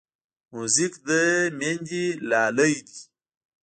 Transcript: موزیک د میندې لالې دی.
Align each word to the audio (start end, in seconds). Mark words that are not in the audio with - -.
موزیک 0.53 0.93
د 1.07 1.09
میندې 1.57 2.05
لالې 2.29 2.73
دی. 2.87 2.99